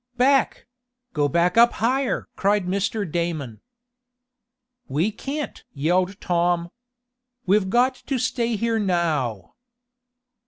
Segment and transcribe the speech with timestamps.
[0.17, 0.65] "Back!
[1.13, 3.05] Go back up higher!" cried Mr.
[3.05, 3.61] Damon,
[4.87, 6.71] "We can't!" yelled Tom.
[7.45, 9.53] "We've got to stay here now!"